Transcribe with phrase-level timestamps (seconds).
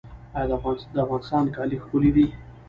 [0.95, 2.25] د افغانستان کالي ښکلي دي